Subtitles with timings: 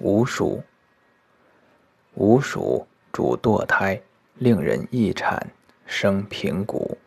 [0.00, 0.62] 五鼠
[2.14, 4.00] 五鼠主堕胎，
[4.34, 5.46] 令人易产
[5.86, 6.98] 生平谷。